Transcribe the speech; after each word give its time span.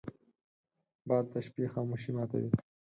باد 1.07 1.25
د 1.31 1.35
شپې 1.45 1.65
خاموشي 1.73 2.11
ماتوي 2.15 2.51